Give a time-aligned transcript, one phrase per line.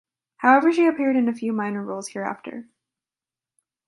[0.37, 2.67] However she appeared in few minor roles hereafter.